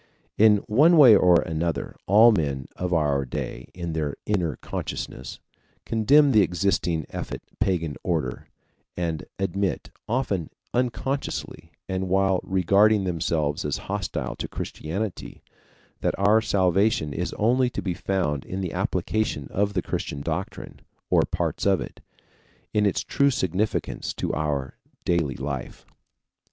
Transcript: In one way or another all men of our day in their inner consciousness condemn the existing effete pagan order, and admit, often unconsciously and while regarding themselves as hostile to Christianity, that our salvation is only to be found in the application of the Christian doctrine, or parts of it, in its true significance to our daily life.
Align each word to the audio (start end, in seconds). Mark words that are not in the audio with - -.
In 0.35 0.63
one 0.65 0.97
way 0.97 1.15
or 1.15 1.43
another 1.43 1.95
all 2.07 2.31
men 2.31 2.67
of 2.75 2.91
our 2.91 3.23
day 3.23 3.69
in 3.75 3.93
their 3.93 4.15
inner 4.25 4.55
consciousness 4.55 5.39
condemn 5.85 6.31
the 6.31 6.41
existing 6.41 7.05
effete 7.11 7.43
pagan 7.59 7.95
order, 8.01 8.47
and 8.97 9.25
admit, 9.37 9.91
often 10.09 10.49
unconsciously 10.73 11.69
and 11.87 12.09
while 12.09 12.39
regarding 12.41 13.03
themselves 13.03 13.63
as 13.63 13.77
hostile 13.91 14.35
to 14.37 14.47
Christianity, 14.47 15.43
that 15.99 16.17
our 16.17 16.41
salvation 16.41 17.13
is 17.13 17.33
only 17.33 17.69
to 17.69 17.83
be 17.83 17.93
found 17.93 18.43
in 18.43 18.59
the 18.61 18.73
application 18.73 19.49
of 19.51 19.73
the 19.75 19.83
Christian 19.83 20.21
doctrine, 20.21 20.79
or 21.11 21.21
parts 21.29 21.63
of 21.67 21.79
it, 21.79 22.01
in 22.73 22.87
its 22.87 23.03
true 23.03 23.29
significance 23.29 24.15
to 24.15 24.33
our 24.33 24.79
daily 25.05 25.35
life. 25.35 25.85